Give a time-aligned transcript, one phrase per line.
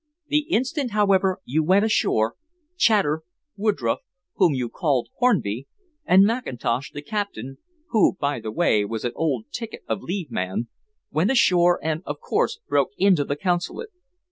[0.29, 2.33] The instant, however, you went ashore,
[2.75, 3.21] Chater,
[3.55, 3.99] Woodroffe
[4.33, 5.67] whom you called Hornby
[6.05, 10.69] and Mackintosh, the captain who, by the way, was an old ticket of leave man
[11.11, 13.89] went ashore, and, of course, broke into the Consulate.